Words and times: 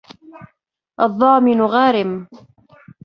الضامن 0.99 1.61
غارم 1.61 2.27